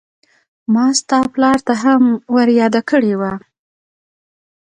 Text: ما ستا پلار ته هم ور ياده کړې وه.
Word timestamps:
ما 0.73 0.85
ستا 0.99 1.17
پلار 1.33 1.57
ته 1.67 1.73
هم 1.83 2.01
ور 2.33 2.47
ياده 2.59 2.81
کړې 2.89 3.13
وه. 3.19 3.33